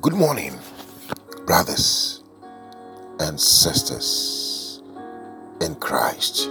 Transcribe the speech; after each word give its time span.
Good 0.00 0.14
morning, 0.14 0.58
brothers 1.44 2.22
and 3.18 3.38
sisters 3.38 4.80
in 5.60 5.74
Christ. 5.74 6.48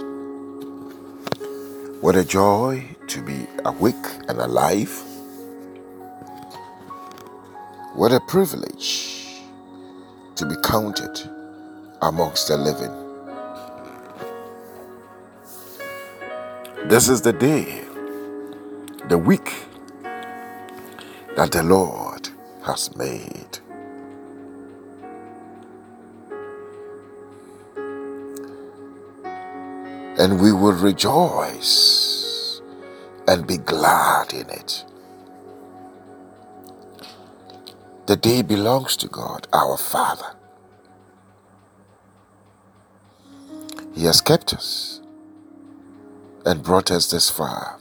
What 2.00 2.14
a 2.14 2.24
joy 2.24 2.84
to 3.08 3.22
be 3.22 3.48
awake 3.64 4.06
and 4.28 4.38
alive. 4.38 4.92
What 7.94 8.12
a 8.12 8.20
privilege 8.20 9.40
to 10.36 10.46
be 10.46 10.54
counted 10.62 11.18
amongst 12.02 12.46
the 12.46 12.56
living. 12.56 12.94
This 16.88 17.08
is 17.08 17.20
the 17.20 17.32
day, 17.32 17.82
the 19.08 19.18
week 19.18 19.52
that 21.34 21.50
the 21.50 21.64
Lord 21.64 22.09
has 22.64 22.94
made. 22.96 23.58
And 30.18 30.40
we 30.40 30.52
will 30.52 30.72
rejoice 30.72 32.60
and 33.26 33.46
be 33.46 33.56
glad 33.56 34.32
in 34.32 34.48
it. 34.50 34.84
The 38.06 38.16
day 38.16 38.42
belongs 38.42 38.96
to 38.98 39.08
God, 39.08 39.46
our 39.52 39.76
Father. 39.76 40.34
He 43.94 44.04
has 44.04 44.20
kept 44.20 44.52
us 44.52 45.00
and 46.44 46.62
brought 46.62 46.90
us 46.90 47.10
this 47.10 47.30
far. 47.30 47.78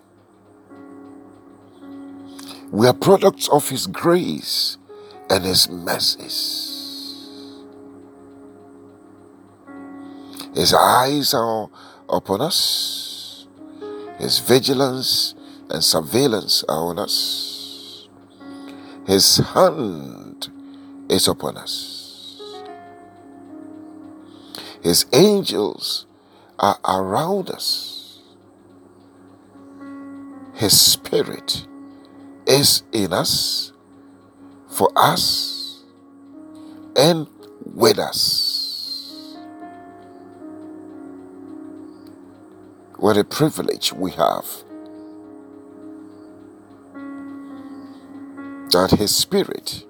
We 2.71 2.87
are 2.87 2.93
products 2.93 3.47
of 3.49 3.69
His 3.69 3.87
grace 3.87 4.77
and 5.29 5.45
His 5.45 5.69
mercies. 5.69 6.65
His 10.55 10.73
eyes 10.73 11.33
are 11.33 11.69
upon 12.09 12.41
us, 12.41 13.47
His 14.17 14.39
vigilance 14.39 15.35
and 15.69 15.83
surveillance 15.83 16.63
are 16.67 16.85
on 16.89 16.99
us, 16.99 18.07
His 19.05 19.37
hand 19.37 20.49
is 21.09 21.27
upon 21.27 21.57
us. 21.57 21.99
His 24.81 25.05
angels 25.11 26.05
are 26.57 26.79
around 26.87 27.49
us. 27.49 28.19
His 30.53 30.79
spirit 30.79 31.67
is 32.45 32.83
in 32.91 33.13
us, 33.13 33.71
for 34.69 34.91
us, 34.95 35.83
and 36.95 37.27
with 37.65 37.99
us. 37.99 39.35
What 42.97 43.17
a 43.17 43.23
privilege 43.23 43.93
we 43.93 44.11
have 44.11 44.45
that 48.71 48.91
His 48.91 49.15
Spirit 49.15 49.85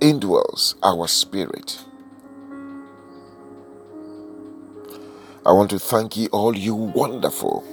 indwells 0.00 0.74
our 0.82 1.08
spirit. 1.08 1.84
I 5.46 5.52
want 5.52 5.70
to 5.70 5.78
thank 5.78 6.16
you, 6.16 6.28
all 6.32 6.56
you 6.56 6.74
wonderful 6.74 7.64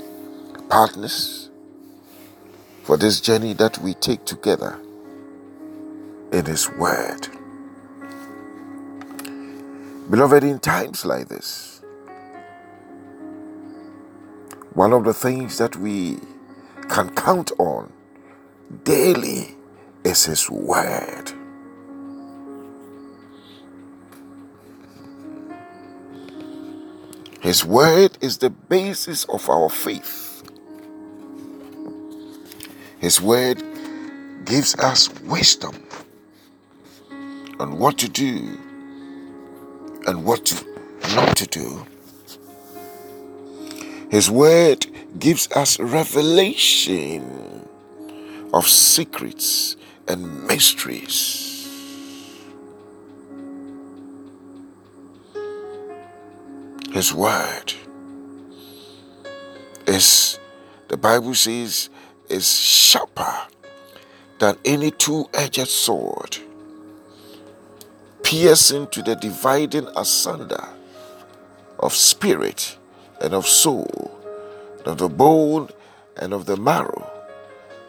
partners 0.69 1.50
for 2.84 2.97
this 2.97 3.22
journey 3.22 3.53
that 3.53 3.78
we 3.80 3.94
take 3.95 4.25
together 4.25 4.80
in 6.36 6.45
His 6.45 6.69
Word. 6.72 7.30
Beloved, 10.09 10.44
in 10.44 10.59
times 10.59 11.05
like 11.05 11.30
this, 11.30 11.81
one 14.73 14.91
of 14.91 15.06
the 15.06 15.13
things 15.13 15.57
that 15.59 15.78
we 15.78 16.19
can 16.90 17.09
count 17.16 17.53
on 17.57 17.91
daily 18.84 19.56
is 20.03 20.25
His 20.25 20.50
Word. 20.50 21.31
His 27.40 27.63
Word 27.63 28.17
is 28.19 28.40
the 28.40 28.50
basis 28.50 29.23
of 29.25 29.50
our 29.50 29.69
faith. 29.69 30.44
His 33.00 33.22
word 33.22 33.62
gives 34.46 34.73
us 34.79 35.09
wisdom 35.22 35.75
on 37.59 37.77
what 37.79 37.97
to 37.99 38.09
do 38.09 38.57
and 40.07 40.25
what 40.25 40.45
to 40.45 40.66
not 41.16 41.35
to 41.38 41.45
do. 41.47 41.85
His 44.09 44.29
word 44.29 44.85
gives 45.17 45.51
us 45.51 45.79
revelation 45.79 47.67
of 48.53 48.67
secrets 48.67 49.75
and 50.07 50.47
mysteries. 50.47 51.51
His 56.91 57.13
word 57.13 57.73
is, 59.85 60.39
the 60.87 60.95
Bible 60.95 61.35
says, 61.35 61.89
is 62.29 62.57
sharper 62.57 63.35
than 64.39 64.57
any 64.63 64.91
two 64.91 65.27
edged 65.33 65.67
sword, 65.67 66.37
piercing 68.25 68.88
to 68.88 69.03
the 69.03 69.16
dividing 69.16 69.88
asunder 69.96 70.68
of 71.78 71.94
spirit 71.94 72.75
and 73.22 73.36
of 73.36 73.46
soul, 73.46 74.19
and 74.80 74.88
of 74.88 74.97
the 74.97 75.08
bone 75.08 75.69
and 76.18 76.34
of 76.34 76.47
the 76.47 76.58
marrow, 76.58 77.08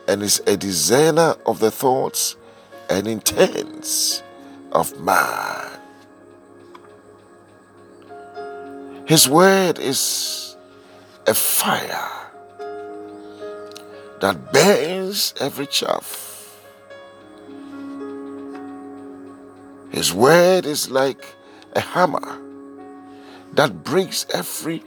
and 0.07 0.23
is 0.23 0.43
a 0.47 0.55
discerner 0.55 1.35
of 1.47 1.59
the 1.59 1.71
thoughts 1.71 2.37
and 2.91 3.09
intents 3.09 4.23
of 4.73 5.01
man. 5.01 5.81
His 9.07 9.29
word 9.31 9.79
is 9.79 10.55
a 11.27 11.33
fire 11.33 12.11
that 14.21 14.53
burns 14.53 15.33
every 15.41 15.67
chaff. 15.67 16.26
His 19.91 20.13
word 20.13 20.67
is 20.67 20.91
like 20.91 21.25
a 21.75 21.81
hammer 21.81 22.41
that 23.53 23.85
breaks 23.85 24.27
every, 24.35 24.83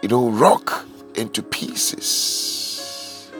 you 0.00 0.08
know, 0.08 0.30
rock 0.30 0.86
into 1.14 1.42
pieces. 1.42 3.30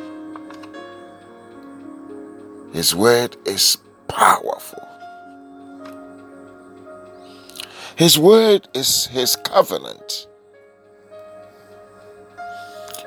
His 2.73 2.95
word 2.95 3.37
is 3.47 3.79
powerful. 4.09 4.87
His 7.97 8.19
word 8.19 8.69
is 8.75 9.07
his 9.07 9.37
covenant. 9.37 10.27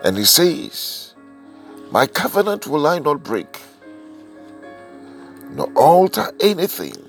And 0.04 0.18
he 0.18 0.26
says, 0.26 1.16
my 1.92 2.06
covenant 2.08 2.68
will 2.68 2.86
I 2.86 3.00
not 3.00 3.24
break, 3.24 3.62
nor 5.52 5.72
alter 5.74 6.32
anything 6.40 7.05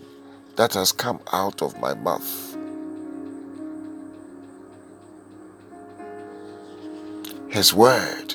that 0.56 0.74
has 0.74 0.92
come 0.92 1.20
out 1.32 1.62
of 1.62 1.78
my 1.80 1.94
mouth. 1.94 2.56
His 7.48 7.72
word 7.72 8.34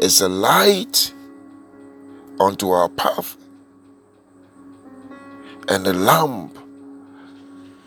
is 0.00 0.20
a 0.20 0.28
light 0.28 1.12
unto 2.40 2.70
our 2.70 2.88
path 2.88 3.36
and 5.68 5.86
a 5.86 5.92
lamp, 5.92 6.58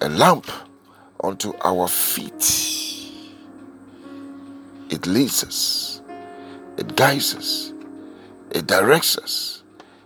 a 0.02 0.10
lamp 0.10 0.50
unto 1.24 1.54
our 1.64 1.88
feet. 1.88 2.70
It 4.90 5.08
leads 5.08 5.44
us 5.44 5.92
it 6.82 6.96
guides 6.96 7.36
us, 7.36 7.74
it 8.50 8.66
directs 8.66 9.18
us, 9.18 9.64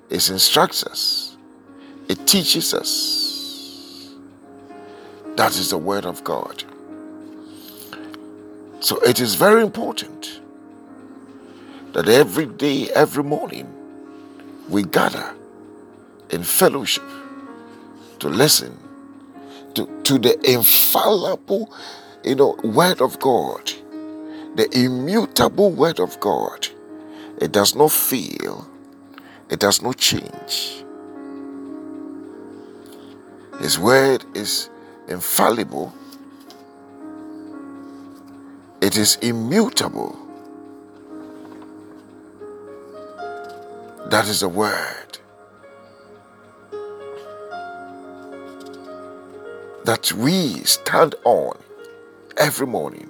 it 0.10 0.30
instructs 0.30 0.84
us, 0.84 1.25
it 2.08 2.26
teaches 2.28 2.74
us. 2.74 4.14
That 5.36 5.52
is 5.52 5.70
the 5.70 5.78
Word 5.78 6.06
of 6.06 6.24
God. 6.24 6.64
So 8.80 9.00
it 9.02 9.20
is 9.20 9.36
very 9.36 9.62
important 9.62 10.40
that 11.94 12.08
every 12.08 12.46
day, 12.46 12.90
every 12.92 13.24
morning, 13.24 13.72
we 14.70 14.84
gather 14.84 15.34
in 16.30 16.44
fellowship 16.44 17.04
to 18.20 18.30
listen 18.30 18.78
to, 19.74 19.88
to 20.04 20.18
the 20.18 20.40
infallible, 20.50 21.74
you 22.24 22.36
know, 22.36 22.56
Word 22.64 23.02
of 23.02 23.20
God 23.20 23.72
the 24.56 24.70
immutable 24.78 25.72
word 25.72 26.00
of 26.00 26.20
God. 26.20 26.68
It 27.42 27.52
does 27.52 27.76
not 27.76 27.92
fail, 27.92 28.68
it 29.50 29.60
does 29.60 29.82
not 29.82 29.98
change. 29.98 30.85
His 33.66 33.80
word 33.80 34.24
is 34.36 34.70
infallible, 35.08 35.92
it 38.80 38.96
is 38.96 39.16
immutable. 39.24 40.16
That 44.12 44.28
is 44.28 44.42
the 44.42 44.50
word 44.50 45.18
that 49.84 50.12
we 50.14 50.64
stand 50.64 51.16
on 51.24 51.58
every 52.38 52.68
morning 52.68 53.10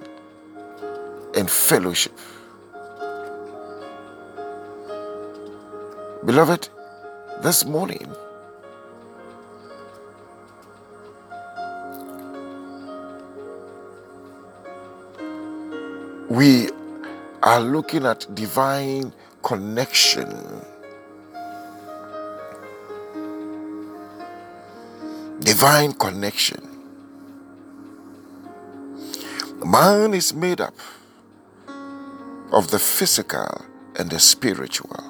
in 1.34 1.46
fellowship. 1.48 2.18
Beloved, 6.24 6.70
this 7.42 7.66
morning, 7.66 8.10
we 16.36 16.68
are 17.42 17.60
looking 17.60 18.04
at 18.04 18.26
divine 18.34 19.10
connection. 19.42 20.28
Divine 25.40 25.94
connection. 25.94 26.60
Man 29.64 30.12
is 30.12 30.34
made 30.34 30.60
up 30.60 30.74
of 32.52 32.70
the 32.70 32.78
physical 32.78 33.64
and 33.98 34.10
the 34.10 34.20
spiritual. 34.20 35.02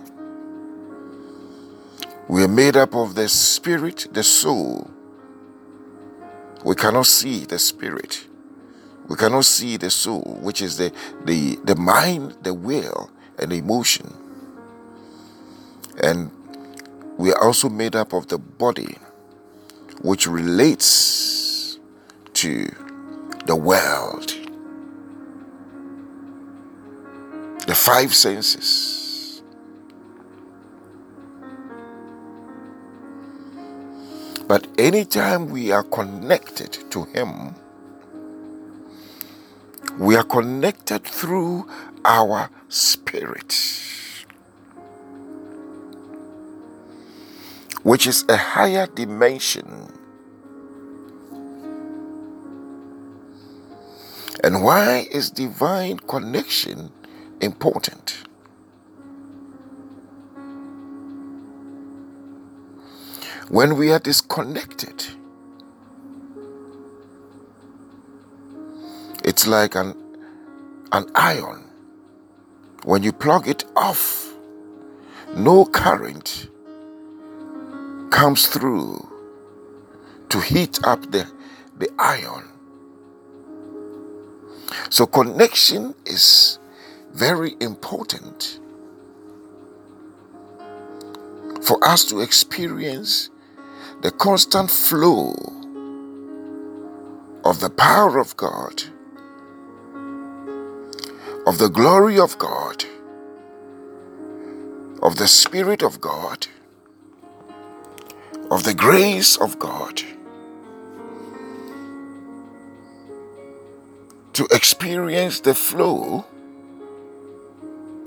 We 2.28 2.44
are 2.44 2.48
made 2.48 2.76
up 2.76 2.94
of 2.94 3.16
the 3.16 3.28
spirit, 3.28 4.06
the 4.12 4.22
soul. 4.22 4.88
We 6.64 6.76
cannot 6.76 7.06
see 7.06 7.46
the 7.46 7.58
spirit. 7.58 8.28
We 9.08 9.16
cannot 9.16 9.44
see 9.44 9.76
the 9.76 9.90
soul, 9.90 10.38
which 10.40 10.60
is 10.60 10.78
the, 10.78 10.92
the, 11.24 11.56
the 11.64 11.76
mind, 11.76 12.36
the 12.42 12.52
will, 12.52 13.10
and 13.38 13.52
the 13.52 13.56
emotion. 13.56 14.12
And 16.02 16.30
we 17.16 17.32
are 17.32 17.44
also 17.44 17.68
made 17.68 17.94
up 17.94 18.12
of 18.12 18.28
the 18.28 18.38
body, 18.38 18.98
which 20.02 20.26
relates 20.26 21.78
to 22.34 22.68
the 23.46 23.56
world, 23.56 24.34
the 27.66 27.74
five 27.74 28.12
senses. 28.12 29.42
But 34.48 34.66
anytime 34.78 35.48
we 35.48 35.72
are 35.72 35.82
connected 35.82 36.72
to 36.90 37.04
Him, 37.04 37.54
we 39.98 40.14
are 40.14 40.24
connected 40.24 41.04
through 41.04 41.68
our 42.04 42.50
spirit, 42.68 43.54
which 47.82 48.06
is 48.06 48.24
a 48.28 48.36
higher 48.36 48.86
dimension. 48.86 49.92
And 54.44 54.62
why 54.62 55.08
is 55.10 55.30
divine 55.30 55.98
connection 55.98 56.92
important? 57.40 58.18
When 63.48 63.76
we 63.76 63.92
are 63.92 63.98
disconnected, 63.98 65.06
Like 69.46 69.76
an, 69.76 69.94
an 70.90 71.06
iron. 71.14 71.62
When 72.82 73.04
you 73.04 73.12
plug 73.12 73.46
it 73.46 73.64
off, 73.76 74.34
no 75.36 75.64
current 75.64 76.48
comes 78.10 78.48
through 78.48 79.08
to 80.30 80.40
heat 80.40 80.80
up 80.84 81.12
the, 81.12 81.30
the 81.78 81.88
iron. 81.96 82.48
So, 84.90 85.06
connection 85.06 85.94
is 86.04 86.58
very 87.12 87.54
important 87.60 88.58
for 91.62 91.78
us 91.86 92.04
to 92.06 92.20
experience 92.20 93.30
the 94.02 94.10
constant 94.10 94.72
flow 94.72 95.34
of 97.44 97.60
the 97.60 97.70
power 97.70 98.18
of 98.18 98.36
God 98.36 98.82
of 101.46 101.58
the 101.58 101.68
glory 101.68 102.18
of 102.18 102.36
God, 102.38 102.84
of 105.00 105.14
the 105.16 105.28
Spirit 105.28 105.82
of 105.82 106.00
God, 106.00 106.48
of 108.50 108.64
the 108.64 108.74
grace 108.74 109.36
of 109.36 109.56
God, 109.60 110.02
to 114.32 114.46
experience 114.50 115.40
the 115.40 115.54
flow 115.54 116.26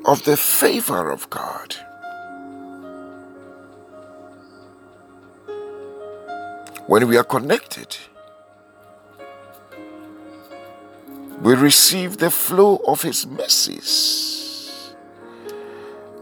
of 0.05 0.23
the 0.25 0.35
favor 0.35 1.09
of 1.09 1.29
God. 1.29 1.75
When 6.87 7.07
we 7.07 7.17
are 7.17 7.23
connected, 7.23 7.95
we 11.49 11.55
receive 11.55 12.17
the 12.17 12.29
flow 12.29 12.79
of 12.85 13.01
His 13.01 13.25
mercies, 13.25 14.93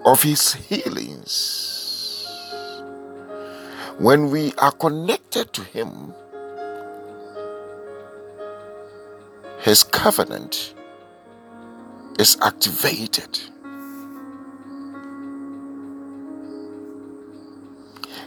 of 0.06 0.24
His 0.24 0.53
healings. 0.53 2.25
When 3.97 4.31
we 4.31 4.53
are 4.53 4.71
connected 4.71 5.51
to 5.51 5.63
Him, 5.63 6.13
His 9.59 9.83
covenant 9.83 10.74
is 12.18 12.38
activated. 12.41 13.38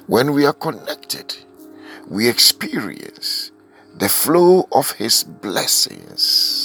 When 0.07 0.35
we 0.35 0.45
are 0.45 0.53
connected, 0.53 1.35
we 2.11 2.29
experience 2.29 3.53
the 3.97 4.11
flow 4.11 4.69
of 4.71 4.91
His 4.93 5.25
blessings. 5.25 6.60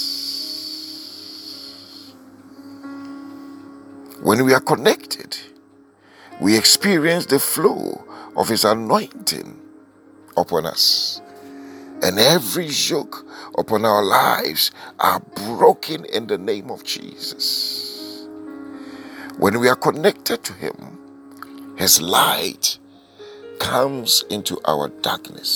When 4.26 4.44
we 4.44 4.52
are 4.54 4.60
connected, 4.60 5.38
we 6.40 6.58
experience 6.58 7.26
the 7.26 7.38
flow 7.38 8.04
of 8.36 8.48
His 8.48 8.64
anointing 8.64 9.56
upon 10.36 10.66
us. 10.66 11.20
And 12.02 12.18
every 12.18 12.66
yoke 12.66 13.24
upon 13.56 13.84
our 13.84 14.02
lives 14.02 14.72
are 14.98 15.20
broken 15.20 16.06
in 16.06 16.26
the 16.26 16.38
name 16.38 16.72
of 16.72 16.82
Jesus. 16.82 18.26
When 19.38 19.60
we 19.60 19.68
are 19.68 19.76
connected 19.76 20.42
to 20.42 20.52
Him, 20.54 21.76
His 21.78 22.00
light 22.00 22.78
comes 23.60 24.24
into 24.28 24.58
our 24.64 24.88
darkness. 24.88 25.52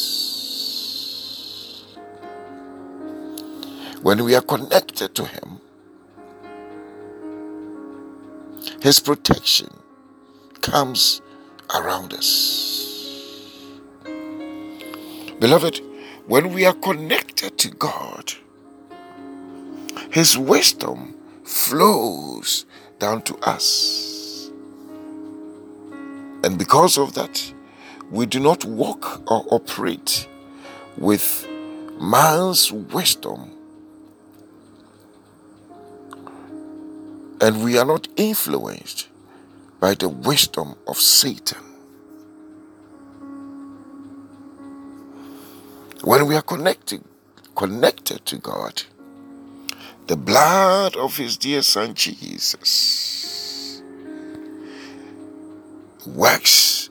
When 4.02 4.22
we 4.22 4.36
are 4.36 4.42
connected 4.42 5.16
to 5.16 5.24
Him, 5.24 5.60
His 8.82 8.98
protection 8.98 9.68
comes 10.62 11.20
around 11.74 12.14
us. 12.14 13.66
Beloved, 15.38 15.82
when 16.26 16.54
we 16.54 16.64
are 16.64 16.72
connected 16.72 17.58
to 17.58 17.68
God, 17.70 18.32
His 20.10 20.38
wisdom 20.38 21.14
flows 21.44 22.64
down 22.98 23.20
to 23.22 23.36
us. 23.38 24.50
And 26.42 26.58
because 26.58 26.96
of 26.96 27.12
that, 27.14 27.52
we 28.10 28.24
do 28.24 28.40
not 28.40 28.64
walk 28.64 29.30
or 29.30 29.44
operate 29.50 30.26
with 30.96 31.46
man's 32.00 32.72
wisdom 32.72 33.50
And 37.40 37.64
we 37.64 37.78
are 37.78 37.84
not 37.84 38.08
influenced 38.16 39.08
by 39.80 39.94
the 39.94 40.08
wisdom 40.08 40.74
of 40.86 40.96
Satan. 40.98 41.58
When 46.02 46.26
we 46.26 46.34
are 46.36 46.42
connected, 46.42 47.02
connected 47.54 48.24
to 48.26 48.36
God, 48.38 48.82
the 50.06 50.16
blood 50.16 50.96
of 50.96 51.16
his 51.16 51.36
dear 51.36 51.62
son 51.62 51.94
Jesus 51.94 53.82
works 56.06 56.90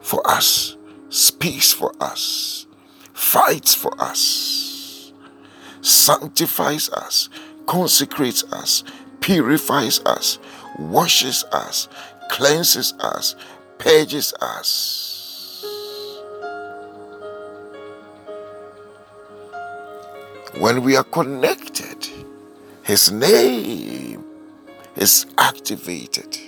for 0.00 0.28
us 0.28 0.76
speaks 1.10 1.72
for 1.72 1.92
us, 2.00 2.66
fights 3.12 3.74
for 3.74 3.92
us, 4.00 5.12
sanctifies 5.80 6.90
us, 6.90 7.28
consecrates 7.66 8.44
us, 8.52 8.84
purifies 9.28 10.00
us, 10.06 10.38
washes 10.78 11.44
us, 11.52 11.86
cleanses 12.30 12.94
us, 12.98 13.36
purges 13.76 14.32
us. 14.40 15.62
When 20.56 20.82
we 20.82 20.96
are 20.96 21.04
connected, 21.04 22.08
His 22.82 23.12
name 23.12 24.24
is 24.96 25.26
activated 25.36 26.38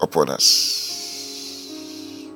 upon 0.00 0.28
us. 0.30 2.28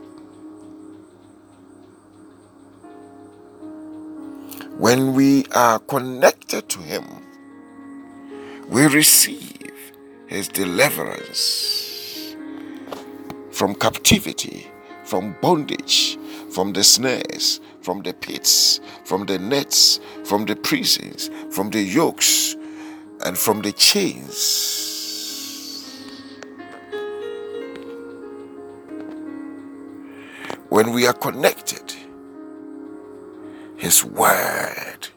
When 4.76 5.14
we 5.14 5.46
are 5.54 5.78
connected 5.78 6.68
to 6.70 6.80
Him, 6.80 7.04
we 8.72 8.86
receive 8.86 9.92
His 10.26 10.48
deliverance 10.48 12.34
from 13.50 13.74
captivity, 13.74 14.66
from 15.04 15.36
bondage, 15.42 16.18
from 16.50 16.72
the 16.72 16.82
snares, 16.82 17.60
from 17.82 18.00
the 18.00 18.14
pits, 18.14 18.80
from 19.04 19.26
the 19.26 19.38
nets, 19.38 20.00
from 20.24 20.46
the 20.46 20.56
prisons, 20.56 21.28
from 21.50 21.68
the 21.68 21.82
yokes, 21.82 22.56
and 23.26 23.36
from 23.36 23.60
the 23.60 23.72
chains. 23.72 24.88
When 30.70 30.92
we 30.92 31.06
are 31.06 31.12
connected, 31.12 31.94
his 33.76 34.02
word 34.02 35.08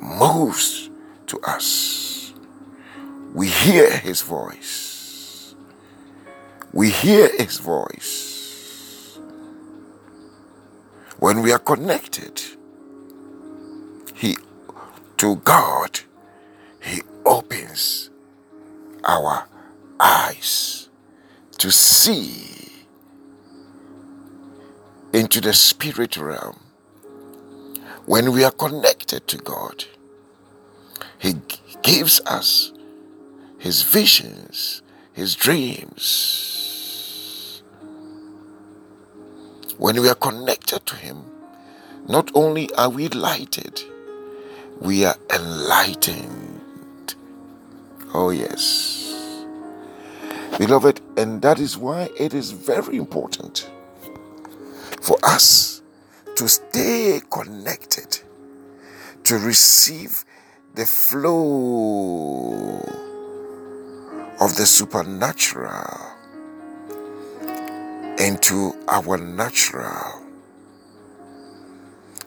moves 0.00 0.88
to 1.28 1.40
us. 1.40 2.32
We 3.34 3.48
hear 3.48 3.90
His 3.98 4.22
voice. 4.22 5.54
We 6.72 6.90
hear 6.90 7.28
His 7.36 7.58
voice. 7.58 9.18
When 11.18 11.42
we 11.42 11.52
are 11.52 11.58
connected, 11.58 12.42
He 14.14 14.36
to 15.18 15.36
God, 15.36 16.00
He 16.82 17.02
opens 17.24 18.10
our 19.04 19.46
eyes 20.00 20.88
to 21.58 21.70
see 21.70 22.70
into 25.12 25.40
the 25.40 25.54
spirit 25.54 26.16
realm. 26.16 26.60
When 28.06 28.32
we 28.32 28.44
are 28.44 28.52
connected 28.52 29.26
to 29.28 29.38
God, 29.38 29.84
He 31.18 31.34
gives 31.82 32.20
us 32.26 32.72
His 33.58 33.82
visions, 33.82 34.82
His 35.12 35.34
dreams. 35.34 36.42
When 39.78 40.00
we 40.00 40.08
are 40.08 40.14
connected 40.14 40.86
to 40.86 40.96
Him, 40.96 41.24
not 42.08 42.30
only 42.34 42.72
are 42.74 42.88
we 42.88 43.08
lighted, 43.08 43.82
we 44.80 45.04
are 45.04 45.16
enlightened. 45.32 47.14
Oh, 48.14 48.30
yes. 48.30 49.02
Beloved, 50.58 51.00
and 51.18 51.42
that 51.42 51.58
is 51.58 51.76
why 51.76 52.08
it 52.18 52.32
is 52.32 52.50
very 52.52 52.96
important 52.96 53.70
for 55.02 55.18
us 55.22 55.82
to 56.36 56.48
stay 56.48 57.20
connected, 57.30 58.20
to 59.24 59.38
receive 59.38 60.24
the 60.76 60.84
flow 60.84 62.76
of 64.38 64.54
the 64.56 64.66
supernatural 64.66 66.12
into 68.18 68.74
our 68.86 69.16
natural, 69.16 70.20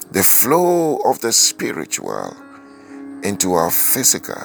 the 0.09 0.23
flow 0.23 0.97
of 1.05 1.21
the 1.21 1.31
spiritual 1.31 2.35
into 3.23 3.53
our 3.53 3.69
physical, 3.69 4.41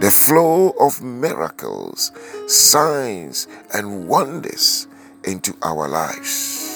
the 0.00 0.10
flow 0.10 0.70
of 0.80 1.02
miracles, 1.02 2.12
signs, 2.46 3.46
and 3.74 4.08
wonders 4.08 4.88
into 5.24 5.54
our 5.62 5.86
lives. 5.86 6.73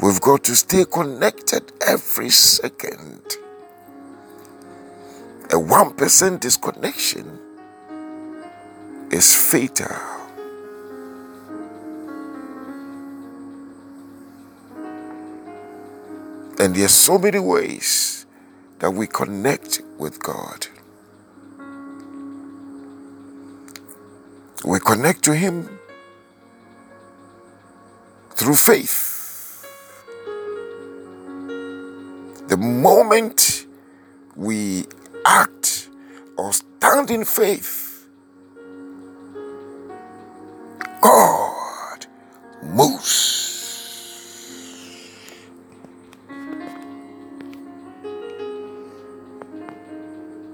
We've 0.00 0.20
got 0.20 0.44
to 0.44 0.54
stay 0.54 0.84
connected 0.84 1.72
every 1.84 2.30
second. 2.30 3.20
A 5.50 5.56
1% 5.56 6.40
disconnection 6.40 7.40
is 9.10 9.34
fatal. 9.34 9.88
And 16.60 16.76
there 16.76 16.84
are 16.84 16.88
so 16.88 17.18
many 17.18 17.40
ways 17.40 18.26
that 18.78 18.92
we 18.92 19.08
connect 19.08 19.80
with 19.98 20.22
God. 20.22 20.68
We 24.64 24.78
connect 24.78 25.24
to 25.24 25.34
Him 25.34 25.80
through 28.30 28.54
faith. 28.54 29.17
The 32.48 32.56
moment 32.56 33.66
we 34.34 34.86
act 35.24 35.88
or 36.36 36.52
stand 36.52 37.10
in 37.10 37.24
faith, 37.24 38.06
God 41.00 42.06
moves. 42.62 43.44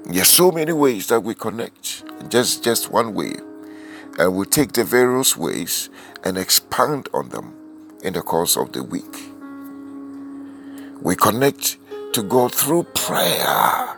There 0.04 0.22
are 0.22 0.24
so 0.24 0.52
many 0.52 0.72
ways 0.72 1.06
that 1.08 1.20
we 1.20 1.34
connect. 1.34 2.04
Just 2.28 2.62
just 2.62 2.90
one 2.90 3.14
way 3.14 3.34
and 4.18 4.34
we'll 4.34 4.44
take 4.44 4.72
the 4.72 4.84
various 4.84 5.36
ways 5.36 5.90
and 6.22 6.38
expand 6.38 7.08
on 7.12 7.28
them 7.30 7.54
in 8.02 8.12
the 8.12 8.22
course 8.22 8.56
of 8.56 8.72
the 8.72 8.82
week. 8.82 9.30
We 11.02 11.16
connect 11.16 11.78
to 12.14 12.23
God 12.23 12.54
through 12.54 12.85
prayer. 12.94 13.97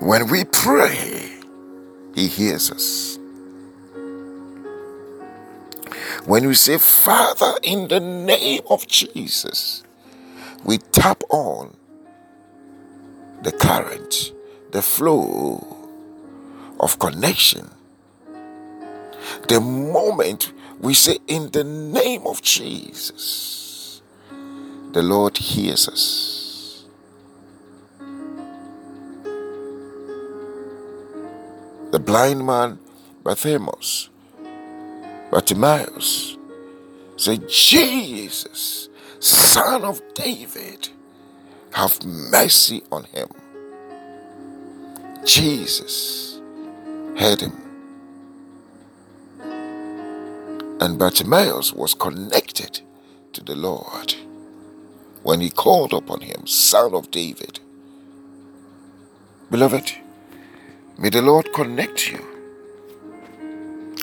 When 0.00 0.30
we 0.30 0.44
pray, 0.44 1.38
He 2.14 2.28
hears 2.28 2.70
us. 2.70 3.18
When 6.24 6.46
we 6.48 6.54
say, 6.54 6.78
Father, 6.78 7.52
in 7.62 7.88
the 7.88 8.00
name 8.00 8.62
of 8.70 8.86
Jesus, 8.86 9.82
we 10.64 10.78
tap 10.78 11.22
on 11.28 11.76
the 13.42 13.52
current, 13.52 14.32
the 14.70 14.80
flow 14.80 15.76
of 16.80 16.98
connection. 16.98 17.70
The 19.48 19.60
moment 19.60 20.52
we 20.80 20.94
say, 20.94 21.18
In 21.28 21.50
the 21.50 21.64
name 21.64 22.26
of 22.26 22.42
Jesus, 22.42 24.02
the 24.92 25.02
Lord 25.02 25.38
hears 25.38 25.88
us. 25.88 26.84
The 31.92 32.00
blind 32.00 32.46
man, 32.46 32.78
Bartimaeus, 33.22 34.08
Bartimaeus, 35.30 36.38
said, 37.16 37.48
Jesus, 37.48 38.88
son 39.18 39.84
of 39.84 40.00
David, 40.14 40.88
have 41.72 42.04
mercy 42.04 42.82
on 42.90 43.04
him. 43.04 43.28
Jesus 45.24 46.40
heard 47.16 47.40
him. 47.42 47.61
And 50.82 50.98
Bartimaeus 50.98 51.72
was 51.72 51.94
connected 51.94 52.82
to 53.34 53.44
the 53.44 53.54
Lord 53.54 54.16
when 55.22 55.40
he 55.40 55.50
called 55.50 55.92
upon 55.94 56.22
him, 56.22 56.46
Son 56.48 56.94
of 56.94 57.10
David. 57.12 57.60
Beloved, 59.50 59.92
may 60.98 61.10
the 61.10 61.22
Lord 61.22 61.52
connect 61.54 62.10
you 62.10 62.20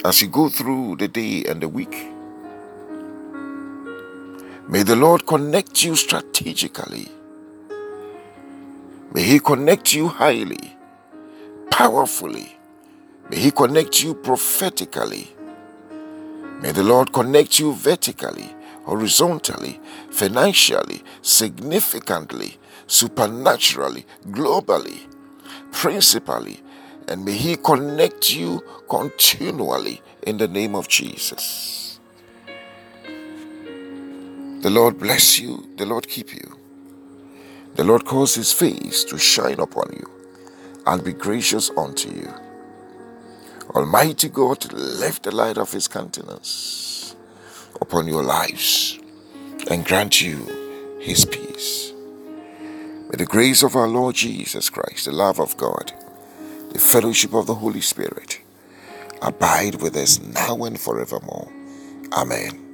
as 0.05 0.21
you 0.21 0.29
go 0.29 0.49
through 0.49 0.95
the 0.97 1.09
day 1.09 1.43
and 1.49 1.61
the 1.61 1.67
week. 1.69 1.95
May 4.69 4.83
the 4.83 4.95
Lord 4.95 5.27
connect 5.27 5.83
you 5.83 5.95
strategically 5.97 7.09
May 9.13 9.23
He 9.23 9.39
connect 9.39 9.93
you 9.93 10.07
highly, 10.07 10.77
powerfully. 11.71 12.57
May 13.29 13.39
He 13.39 13.51
connect 13.51 14.03
you 14.03 14.13
prophetically. 14.15 15.35
May 16.61 16.71
the 16.71 16.83
Lord 16.83 17.13
connect 17.13 17.59
you 17.59 17.73
vertically, 17.73 18.53
horizontally, 18.83 19.79
financially, 20.11 21.03
significantly, 21.21 22.57
supernaturally, 22.87 24.05
globally, 24.27 24.99
principally, 25.71 26.61
and 27.07 27.23
may 27.23 27.33
He 27.33 27.55
connect 27.55 28.35
you 28.35 28.61
continually 28.89 30.01
in 30.23 30.37
the 30.37 30.47
name 30.47 30.75
of 30.75 30.87
Jesus. 30.87 31.99
The 34.61 34.69
Lord 34.69 34.99
bless 34.99 35.39
you, 35.39 35.69
the 35.77 35.85
Lord 35.85 36.07
keep 36.09 36.33
you. 36.33 36.57
The 37.75 37.85
Lord 37.85 38.03
cause 38.03 38.35
his 38.35 38.51
face 38.51 39.05
to 39.05 39.17
shine 39.17 39.61
upon 39.61 39.93
you 39.93 40.09
and 40.85 41.01
be 41.01 41.13
gracious 41.13 41.71
unto 41.77 42.09
you. 42.09 42.48
Almighty 43.75 44.29
God, 44.29 44.73
lift 44.73 45.23
the 45.23 45.31
light 45.31 45.57
of 45.57 45.71
his 45.71 45.87
countenance 45.87 47.15
upon 47.79 48.07
your 48.07 48.23
lives 48.23 48.99
and 49.69 49.85
grant 49.85 50.21
you 50.21 50.97
his 50.99 51.25
peace. 51.25 51.93
May 53.09 53.17
the 53.17 53.25
grace 53.25 53.63
of 53.63 53.75
our 53.75 53.87
Lord 53.87 54.15
Jesus 54.15 54.69
Christ, 54.69 55.05
the 55.05 55.11
love 55.11 55.39
of 55.39 55.57
God, 55.57 55.93
the 56.71 56.79
fellowship 56.79 57.33
of 57.33 57.47
the 57.47 57.55
Holy 57.55 57.81
Spirit 57.81 58.41
abide 59.21 59.81
with 59.81 59.95
us 59.95 60.19
now 60.19 60.63
and 60.63 60.79
forevermore. 60.79 61.51
Amen. 62.13 62.68